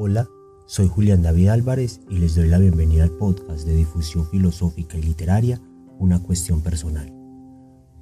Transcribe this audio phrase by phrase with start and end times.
[0.00, 0.30] Hola,
[0.66, 5.02] soy Julián David Álvarez y les doy la bienvenida al podcast de difusión filosófica y
[5.02, 5.60] literaria,
[5.98, 7.12] Una cuestión personal.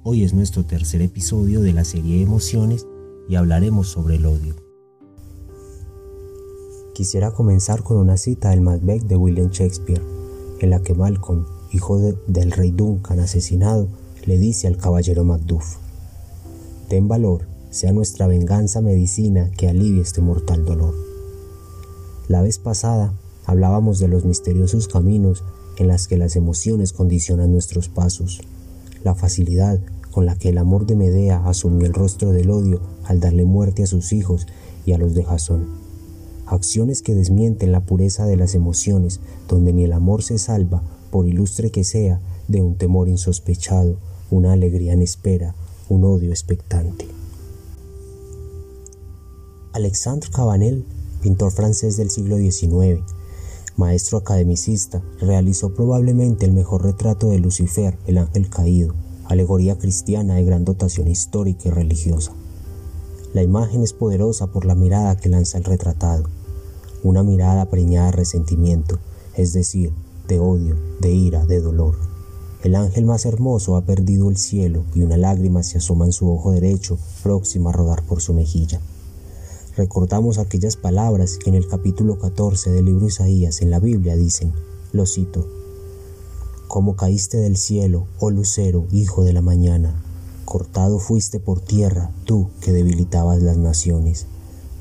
[0.03, 2.85] Hoy es nuestro tercer episodio de la serie de emociones
[3.27, 4.53] y hablaremos sobre el odio.
[6.93, 10.03] Quisiera comenzar con una cita del Macbeth de William Shakespeare,
[10.59, 13.89] en la que Malcolm, hijo del rey Duncan asesinado,
[14.27, 15.77] le dice al caballero Macduff,
[16.89, 21.06] Ten valor, sea nuestra venganza medicina que alivie este mortal dolor.
[22.27, 23.13] La vez pasada
[23.45, 25.45] hablábamos de los misteriosos caminos
[25.77, 28.41] en las que las emociones condicionan nuestros pasos,
[29.03, 29.79] la facilidad
[30.11, 33.83] con la que el amor de Medea asumió el rostro del odio al darle muerte
[33.83, 34.45] a sus hijos
[34.85, 35.67] y a los de Jasón.
[36.45, 40.81] Acciones que desmienten la pureza de las emociones, donde ni el amor se salva,
[41.11, 42.19] por ilustre que sea,
[42.49, 43.97] de un temor insospechado,
[44.31, 45.55] una alegría en espera,
[45.87, 47.07] un odio expectante.
[49.71, 50.85] Alexandre Cabanel,
[51.17, 53.01] pintor francés del siglo XIX,
[53.75, 60.43] maestro academicista, realizó probablemente el mejor retrato de Lucifer, el ángel caído, alegoría cristiana de
[60.43, 62.33] gran dotación histórica y religiosa.
[63.33, 66.23] La imagen es poderosa por la mirada que lanza el retratado,
[67.03, 68.99] una mirada preñada de resentimiento,
[69.35, 69.93] es decir,
[70.27, 71.95] de odio, de ira, de dolor.
[72.63, 76.29] El ángel más hermoso ha perdido el cielo y una lágrima se asoma en su
[76.31, 78.81] ojo derecho, próxima a rodar por su mejilla.
[79.77, 84.51] Recordamos aquellas palabras que en el capítulo 14 del libro Isaías en la Biblia dicen,
[84.91, 85.47] lo cito,
[86.67, 89.93] Como caíste del cielo, oh lucero, hijo de la mañana,
[90.45, 94.25] cortado fuiste por tierra, tú que debilitabas las naciones,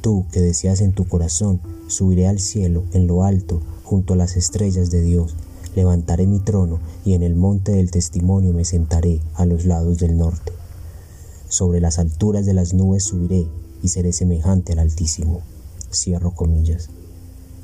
[0.01, 4.35] tú que decías en tu corazón, subiré al cielo, en lo alto, junto a las
[4.39, 5.37] estrellas de Dios,
[5.75, 10.17] levantaré mi trono y en el monte del testimonio me sentaré a los lados del
[10.17, 10.53] norte.
[11.51, 13.47] Sobre las alturas de las nubes subiré
[13.87, 15.43] y seré semejante al Altísimo.
[15.93, 16.91] Cierro comillas.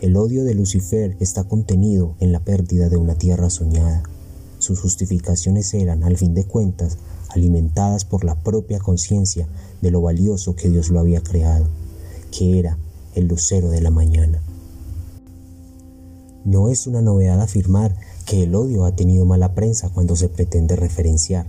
[0.00, 4.04] El odio de Lucifer está contenido en la pérdida de una tierra soñada.
[4.58, 6.96] Sus justificaciones eran, al fin de cuentas,
[7.30, 9.48] alimentadas por la propia conciencia
[9.80, 11.66] de lo valioso que Dios lo había creado,
[12.30, 12.78] que era
[13.16, 14.40] el lucero de la mañana.
[16.44, 17.96] No es una novedad afirmar
[18.26, 21.46] que el odio ha tenido mala prensa cuando se pretende referenciar.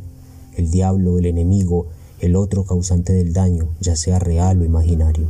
[0.57, 1.85] El diablo, el enemigo,
[2.23, 5.27] el otro causante del daño, ya sea real o imaginario.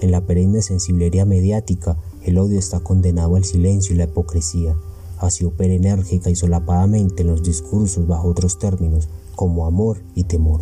[0.00, 4.76] En la perenne sensiblería mediática, el odio está condenado al silencio y la hipocresía,
[5.18, 10.60] así opera enérgica y solapadamente en los discursos bajo otros términos, como amor y temor.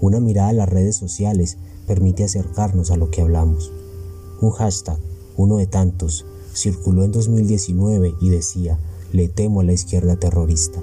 [0.00, 1.56] Una mirada a las redes sociales
[1.86, 3.70] permite acercarnos a lo que hablamos.
[4.40, 4.98] Un hashtag,
[5.36, 8.80] uno de tantos, circuló en 2019 y decía,
[9.12, 10.82] le temo a la izquierda terrorista.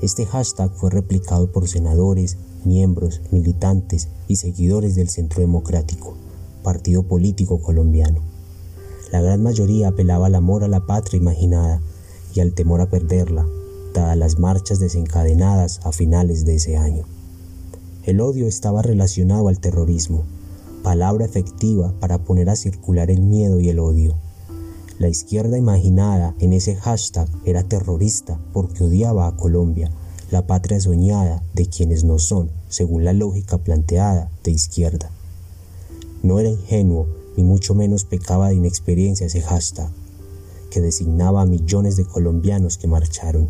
[0.00, 6.14] Este hashtag fue replicado por senadores, miembros, militantes y seguidores del Centro Democrático,
[6.62, 8.20] partido político colombiano.
[9.10, 11.80] La gran mayoría apelaba al amor a la patria imaginada
[12.32, 13.44] y al temor a perderla,
[13.92, 17.04] dadas las marchas desencadenadas a finales de ese año.
[18.04, 20.22] El odio estaba relacionado al terrorismo,
[20.84, 24.14] palabra efectiva para poner a circular el miedo y el odio.
[24.98, 29.92] La izquierda imaginada en ese hashtag era terrorista porque odiaba a Colombia
[30.32, 35.10] la patria soñada de quienes no son, según la lógica planteada, de izquierda.
[36.24, 37.06] No era ingenuo,
[37.36, 39.88] ni mucho menos pecaba de inexperiencia ese hashtag,
[40.70, 43.48] que designaba a millones de colombianos que marcharon.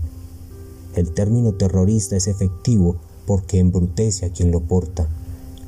[0.95, 5.09] El término terrorista es efectivo porque embrutece a quien lo porta.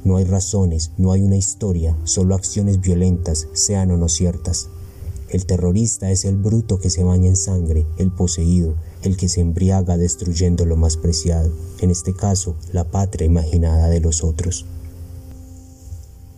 [0.04, 4.68] No hay razones, no hay una historia, solo acciones violentas, sean o no ciertas.
[5.30, 9.40] El terrorista es el bruto que se baña en sangre, el poseído, el que se
[9.40, 14.66] embriaga destruyendo lo más preciado, en este caso la patria imaginada de los otros.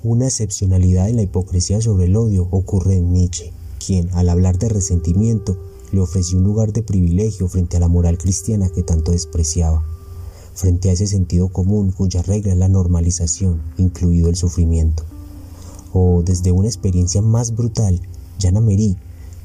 [0.02, 3.52] Una excepcionalidad en la hipocresía sobre el odio ocurre en Nietzsche,
[3.84, 5.56] quien, al hablar de resentimiento,
[5.90, 9.82] le ofreció un lugar de privilegio frente a la moral cristiana que tanto despreciaba,
[10.54, 15.04] frente a ese sentido común cuya regla es la normalización, incluido el sufrimiento.
[15.94, 18.00] O desde una experiencia más brutal,
[18.40, 18.96] Jana Merí,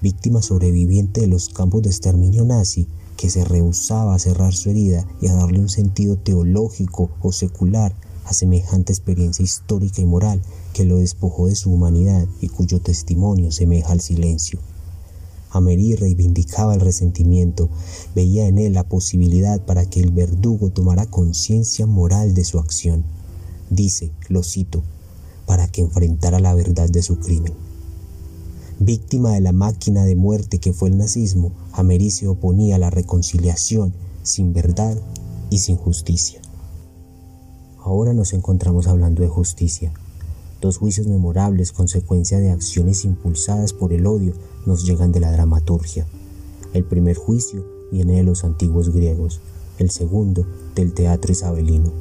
[0.02, 5.06] víctima sobreviviente de los campos de exterminio nazi, que se rehusaba a cerrar su herida
[5.22, 7.94] y a darle un sentido teológico o secular
[8.26, 10.42] a semejante experiencia histórica y moral
[10.74, 14.60] que lo despojó de su humanidad y cuyo testimonio semeja al silencio.
[15.50, 17.70] Amerí reivindicaba el resentimiento,
[18.14, 23.06] veía en él la posibilidad para que el verdugo tomara conciencia moral de su acción.
[23.70, 24.84] Dice, lo cito,
[25.46, 27.54] para que enfrentara la verdad de su crimen.
[28.80, 32.92] Víctima de la máquina de muerte que fue el nazismo, Amerie se oponía a la
[32.92, 33.92] reconciliación
[34.22, 34.96] sin verdad
[35.50, 36.40] y sin justicia.
[37.84, 39.92] Ahora nos encontramos hablando de justicia.
[40.62, 44.34] Dos juicios memorables, consecuencia de acciones impulsadas por el odio,
[44.68, 46.06] nos llegan de la dramaturgia.
[46.74, 49.40] El primer juicio viene de los antiguos griegos,
[49.80, 50.46] el segundo
[50.76, 51.92] del teatro isabelino.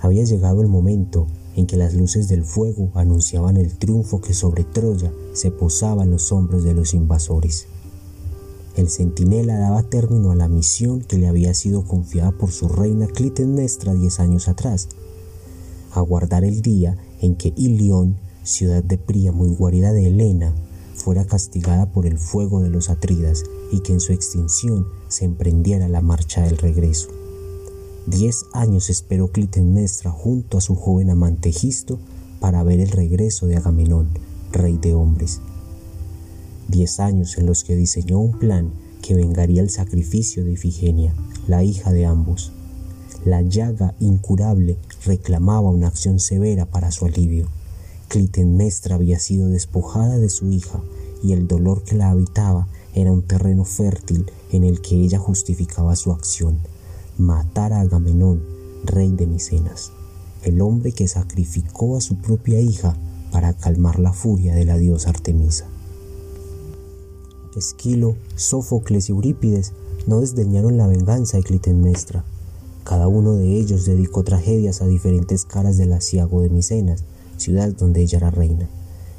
[0.00, 4.64] Había llegado el momento en que las luces del fuego anunciaban el triunfo que sobre
[4.64, 7.66] Troya se posaba en los hombros de los invasores.
[8.76, 13.06] El centinela daba término a la misión que le había sido confiada por su reina
[13.06, 14.88] Clitemnestra diez años atrás,
[15.92, 20.52] aguardar el día en que Ilión, ciudad de Príamo y guarida de Helena,
[20.94, 25.88] fuera castigada por el fuego de los Atridas y que en su extinción se emprendiera
[25.88, 27.08] la marcha del regreso.
[28.06, 31.98] Diez años esperó Clitemnestra junto a su joven amante Gisto
[32.38, 34.10] para ver el regreso de Agamenón,
[34.52, 35.40] rey de hombres.
[36.68, 41.14] Diez años en los que diseñó un plan que vengaría el sacrificio de Ifigenia,
[41.48, 42.52] la hija de ambos.
[43.24, 47.48] La llaga incurable reclamaba una acción severa para su alivio.
[48.08, 50.78] Clitemnestra había sido despojada de su hija
[51.22, 55.96] y el dolor que la habitaba era un terreno fértil en el que ella justificaba
[55.96, 56.58] su acción
[57.18, 58.42] matar a Agamenón,
[58.84, 59.92] rey de Micenas,
[60.42, 62.96] el hombre que sacrificó a su propia hija
[63.30, 65.66] para calmar la furia de la diosa Artemisa.
[67.56, 69.72] Esquilo, Sófocles y Eurípides
[70.06, 72.24] no desdeñaron la venganza de Clitemnestra.
[72.82, 77.04] Cada uno de ellos dedicó tragedias a diferentes caras del asiago de Micenas,
[77.36, 78.68] ciudad donde ella era reina.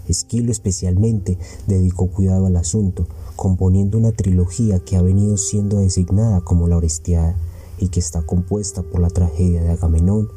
[0.08, 6.68] Esquilo especialmente dedicó cuidado al asunto, componiendo una trilogía que ha venido siendo designada como
[6.68, 7.36] la Orestiada,
[7.80, 10.30] y que está compuesta por la tragedia de Agamenón,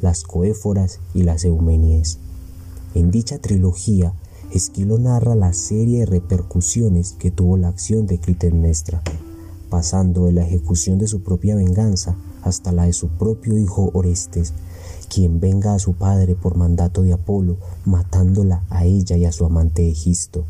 [0.00, 2.18] las Coéforas y las Eumenides.
[2.94, 4.14] En dicha trilogía,
[4.52, 9.02] Esquilo narra la serie de repercusiones que tuvo la acción de Clitemnestra,
[9.68, 14.52] pasando de la ejecución de su propia venganza hasta la de su propio hijo Orestes,
[15.12, 19.44] quien venga a su padre por mandato de Apolo, matándola a ella y a su
[19.44, 20.44] amante Egisto,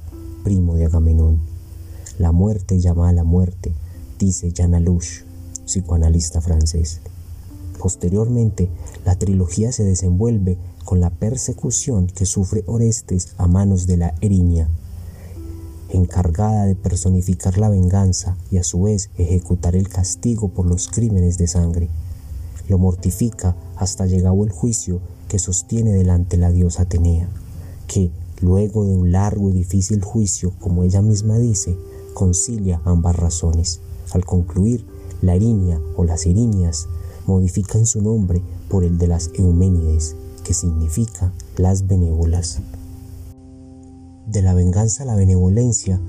[0.44, 1.40] primo de Agamenón.
[2.18, 3.72] La muerte llama a la muerte,
[4.18, 5.24] dice Jean Alouche
[5.66, 7.00] psicoanalista francés.
[7.78, 8.70] Posteriormente,
[9.04, 14.68] la trilogía se desenvuelve con la persecución que sufre Orestes a manos de la Erinia,
[15.90, 21.38] encargada de personificar la venganza y a su vez ejecutar el castigo por los crímenes
[21.38, 21.88] de sangre.
[22.68, 27.28] Lo mortifica hasta llegado el juicio que sostiene delante la diosa Atenea,
[27.86, 28.10] que,
[28.40, 31.76] luego de un largo y difícil juicio, como ella misma dice,
[32.14, 33.80] concilia ambas razones.
[34.12, 34.84] Al concluir,
[35.22, 36.88] la Erinia o las Erinias
[37.26, 42.60] modifican su nombre por el de las Euménides, que significa las benévolas.
[44.26, 46.00] De la venganza a la benevolencia,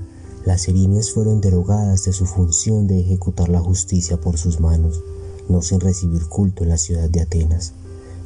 [0.44, 5.02] las Erinias fueron derogadas de su función de ejecutar la justicia por sus manos,
[5.48, 7.72] no sin recibir culto en la ciudad de Atenas.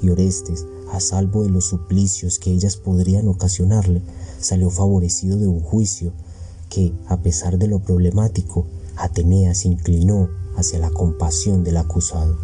[0.02, 4.02] Y Orestes, a salvo de los suplicios que ellas podrían ocasionarle,
[4.40, 6.12] salió favorecido de un juicio
[6.68, 12.36] que, a pesar de lo problemático, Atenea se inclinó hacia la compasión del acusado.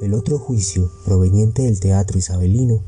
[0.00, 2.80] El otro juicio, proveniente del teatro isabelino,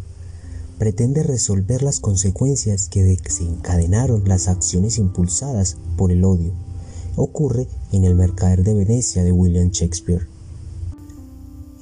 [0.79, 6.53] pretende resolver las consecuencias que desencadenaron las acciones impulsadas por el odio.
[7.17, 10.27] Ocurre en El Mercader de Venecia de William Shakespeare.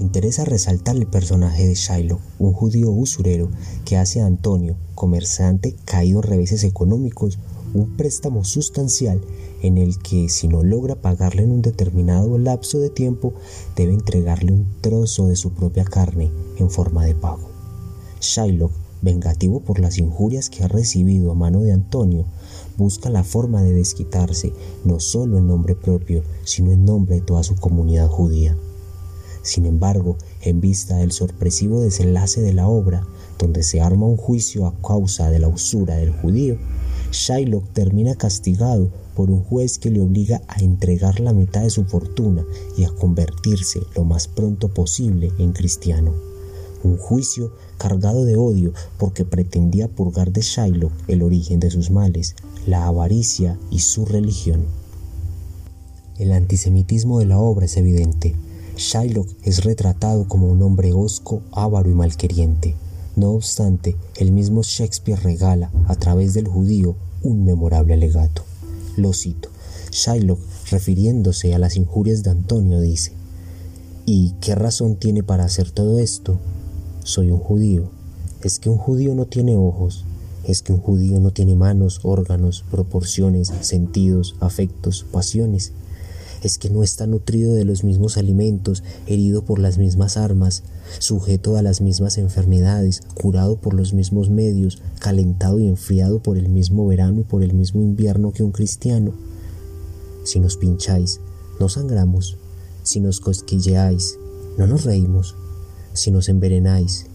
[0.01, 3.49] Interesa resaltar el personaje de Shylock, un judío usurero
[3.85, 7.39] que hace a Antonio, comerciante caído en reveses económicos,
[7.75, 9.21] un préstamo sustancial
[9.63, 13.35] en el que si no logra pagarle en un determinado lapso de tiempo,
[13.77, 17.49] debe entregarle un trozo de su propia carne en forma de pago.
[18.21, 18.73] Shylock,
[19.03, 22.25] vengativo por las injurias que ha recibido a mano de Antonio,
[22.77, 24.53] busca la forma de desquitarse
[24.85, 28.57] no solo en nombre propio, sino en nombre de toda su comunidad judía.
[29.43, 33.07] Sin embargo, en vista del sorpresivo desenlace de la obra,
[33.39, 36.59] donde se arma un juicio a causa de la usura del judío,
[37.11, 41.85] Shylock termina castigado por un juez que le obliga a entregar la mitad de su
[41.85, 42.45] fortuna
[42.77, 46.13] y a convertirse lo más pronto posible en cristiano.
[46.85, 52.37] Un juicio cargado de odio porque pretendía purgar de Shylock el origen de sus males,
[52.67, 54.67] la avaricia y su religión.
[56.19, 58.37] El antisemitismo de la obra es evidente.
[58.77, 62.77] Shylock es retratado como un hombre hosco, avaro y malqueriente.
[63.19, 66.95] No obstante, el mismo Shakespeare regala, a través del judío,
[67.25, 68.45] un memorable alegato.
[68.97, 69.49] Lo cito.
[69.91, 70.39] Shylock,
[70.71, 73.11] refiriéndose a las injurias de Antonio, dice,
[74.07, 76.39] ¿Y qué razón tiene para hacer todo esto?
[77.03, 77.91] Soy un judío.
[78.45, 80.05] Es que un judío no tiene ojos.
[80.45, 85.73] Es que un judío no tiene manos, órganos, proporciones, sentidos, afectos, pasiones.
[86.43, 90.63] Es que no está nutrido de los mismos alimentos, herido por las mismas armas,
[90.99, 96.49] sujeto a las mismas enfermedades, curado por los mismos medios, calentado y enfriado por el
[96.49, 99.13] mismo verano y por el mismo invierno que un cristiano.
[100.25, 101.21] Si nos pincháis,
[101.61, 102.37] no sangramos,
[102.83, 104.19] si nos cosquilleáis,
[104.57, 105.37] no nos reímos,
[105.93, 107.07] si nos envenenáis,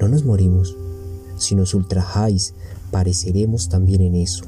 [0.00, 0.76] no nos morimos,
[1.36, 2.54] si nos ultrajáis,
[2.90, 4.44] pareceremos también en eso.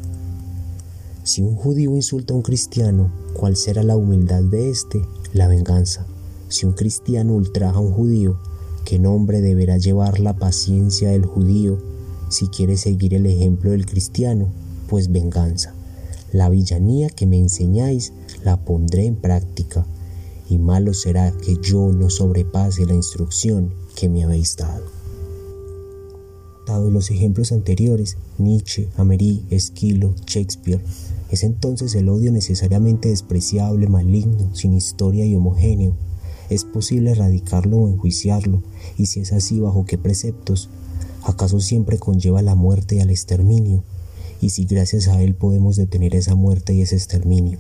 [1.25, 5.03] Si un judío insulta a un cristiano, ¿cuál será la humildad de éste?
[5.33, 6.05] La venganza.
[6.49, 8.41] Si un cristiano ultraja a un judío,
[8.85, 11.79] ¿qué nombre deberá llevar la paciencia del judío
[12.29, 14.49] si quiere seguir el ejemplo del cristiano?
[14.89, 15.75] Pues venganza.
[16.33, 18.13] La villanía que me enseñáis
[18.43, 19.87] la pondré en práctica,
[20.51, 25.02] y malo será que yo no sobrepase la instrucción que me habéis dado.
[26.73, 30.81] Dados los ejemplos anteriores, Nietzsche, Amery, Esquilo, Shakespeare,
[31.31, 35.95] es entonces el odio necesariamente despreciable, maligno, sin historia y homogéneo.
[36.49, 38.63] ¿Es posible erradicarlo o enjuiciarlo?
[38.97, 40.71] Y si es así, ¿bajo qué preceptos?
[41.25, 43.85] ¿Acaso siempre conlleva la muerte y al exterminio?
[44.41, 47.59] Y si gracias a él podemos detener esa muerte y ese exterminio.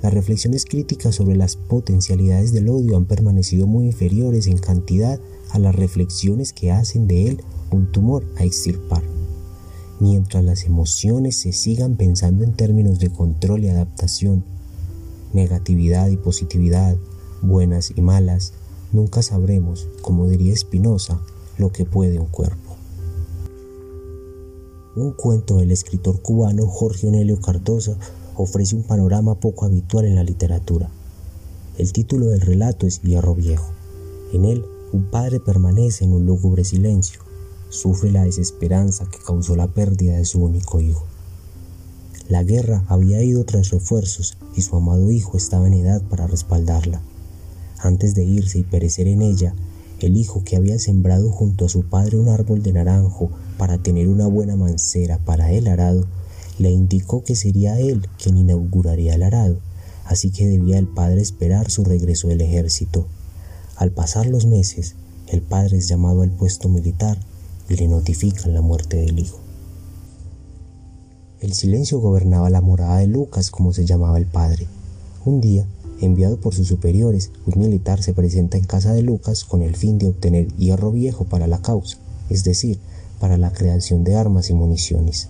[0.00, 5.18] Las reflexiones críticas sobre las potencialidades del odio han permanecido muy inferiores en cantidad
[5.50, 9.02] a las reflexiones que hacen de él un tumor a extirpar.
[10.00, 14.44] Mientras las emociones se sigan pensando en términos de control y adaptación,
[15.32, 16.96] negatividad y positividad,
[17.42, 18.52] buenas y malas,
[18.92, 21.20] nunca sabremos, como diría Spinoza,
[21.58, 22.76] lo que puede un cuerpo.
[24.96, 27.96] Un cuento del escritor cubano Jorge Onelio Cardoso
[28.36, 30.90] ofrece un panorama poco habitual en la literatura.
[31.76, 33.70] El título del relato es Hierro Viejo.
[34.32, 37.20] En él, un padre permanece en un lúgubre silencio,
[37.68, 41.04] sufre la desesperanza que causó la pérdida de su único hijo.
[42.28, 47.00] La guerra había ido tras refuerzos y su amado hijo estaba en edad para respaldarla.
[47.78, 49.54] Antes de irse y perecer en ella,
[50.00, 54.08] el hijo que había sembrado junto a su padre un árbol de naranjo para tener
[54.08, 56.06] una buena mancera para el arado,
[56.58, 59.58] le indicó que sería él quien inauguraría el arado,
[60.04, 63.06] así que debía el padre esperar su regreso del ejército.
[63.78, 64.96] Al pasar los meses,
[65.28, 67.16] el padre es llamado al puesto militar
[67.68, 69.38] y le notifican la muerte del hijo.
[71.40, 74.66] El silencio gobernaba la morada de Lucas, como se llamaba el padre.
[75.24, 75.64] Un día,
[76.00, 79.98] enviado por sus superiores, un militar se presenta en casa de Lucas con el fin
[79.98, 81.98] de obtener hierro viejo para la causa,
[82.30, 82.80] es decir,
[83.20, 85.28] para la creación de armas y municiones.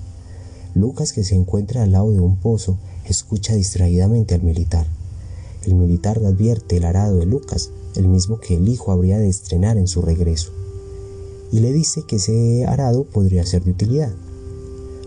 [0.75, 4.87] Lucas, que se encuentra al lado de un pozo, escucha distraídamente al militar.
[5.67, 9.77] El militar advierte el arado de Lucas, el mismo que el hijo habría de estrenar
[9.77, 10.53] en su regreso
[11.51, 14.13] y le dice que ese arado podría ser de utilidad.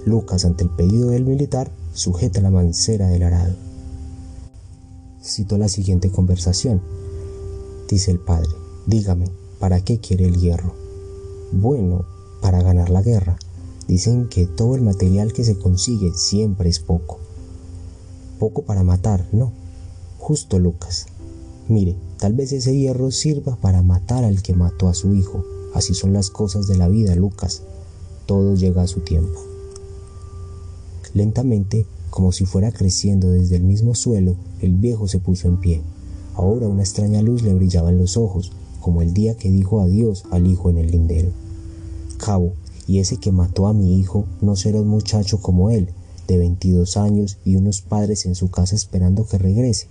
[0.05, 3.53] Lucas, ante el pedido del militar, sujeta la mancera del arado.
[5.23, 6.81] Cito la siguiente conversación.
[7.87, 8.49] Dice el padre,
[8.87, 9.29] dígame,
[9.59, 10.73] ¿para qué quiere el hierro?
[11.51, 12.05] Bueno,
[12.41, 13.37] para ganar la guerra.
[13.87, 17.19] Dicen que todo el material que se consigue siempre es poco.
[18.39, 19.51] Poco para matar, no.
[20.17, 21.07] Justo Lucas.
[21.71, 25.93] Mire, tal vez ese hierro sirva para matar al que mató a su hijo Así
[25.93, 27.61] son las cosas de la vida, Lucas.
[28.25, 29.39] Todo llega a su tiempo.
[31.13, 35.81] Lentamente, como si fuera creciendo desde el mismo suelo, el viejo se puso en pie.
[36.35, 38.51] Ahora una extraña luz le brillaba en los ojos,
[38.81, 41.29] como el día que dijo adiós al hijo en el lindero.
[42.17, 42.53] Cabo,
[42.85, 45.89] y ese que mató a mi hijo no será un muchacho como él,
[46.27, 49.87] de 22 años y unos padres en su casa esperando que regrese.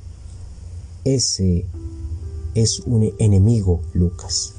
[1.04, 1.64] Ese
[2.54, 4.52] es un enemigo, Lucas.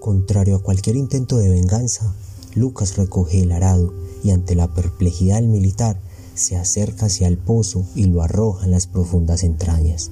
[0.00, 2.14] Contrario a cualquier intento de venganza,
[2.54, 3.92] Lucas recoge el arado
[4.24, 6.00] y ante la perplejidad del militar
[6.34, 10.10] se acerca hacia el pozo y lo arroja en las profundas entrañas.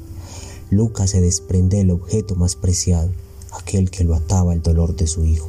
[0.69, 3.11] Lucas se desprende del objeto más preciado,
[3.53, 5.49] aquel que lo ataba al dolor de su hijo.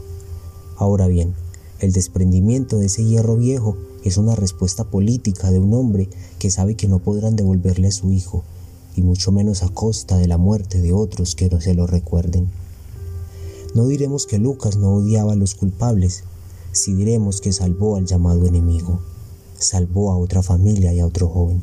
[0.78, 1.34] Ahora bien,
[1.80, 6.76] el desprendimiento de ese hierro viejo es una respuesta política de un hombre que sabe
[6.76, 8.44] que no podrán devolverle a su hijo,
[8.96, 12.50] y mucho menos a costa de la muerte de otros que no se lo recuerden.
[13.76, 16.24] No diremos que Lucas no odiaba a los culpables,
[16.72, 19.00] si diremos que salvó al llamado enemigo,
[19.58, 21.62] salvó a otra familia y a otro joven.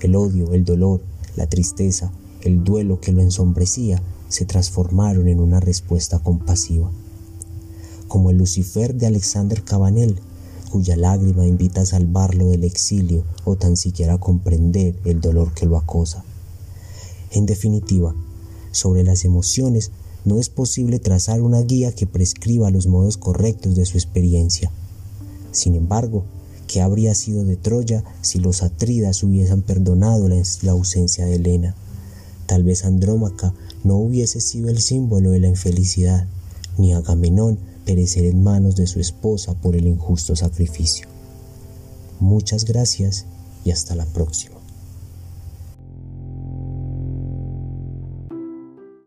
[0.00, 1.00] El odio, el dolor,
[1.36, 2.12] la tristeza,
[2.42, 6.90] el duelo que lo ensombrecía se transformaron en una respuesta compasiva.
[8.08, 10.18] Como el Lucifer de Alexander Cabanel,
[10.72, 15.66] cuya lágrima invita a salvarlo del exilio o tan siquiera a comprender el dolor que
[15.66, 16.24] lo acosa.
[17.30, 18.14] En definitiva,
[18.70, 19.90] sobre las emociones
[20.24, 24.70] no es posible trazar una guía que prescriba los modos correctos de su experiencia.
[25.50, 26.24] Sin embargo,
[26.72, 31.74] ¿Qué habría sido de Troya si los atridas hubiesen perdonado la, ausencia de Helena?
[32.46, 33.52] Tal vez Andrómaca
[33.84, 36.26] no hubiese sido el símbolo de la infelicidad,
[36.78, 41.08] ni Agamenón perecer en manos de su esposa por el injusto sacrificio.
[42.20, 43.26] Muchas gracias
[43.64, 44.61] y hasta la próxima.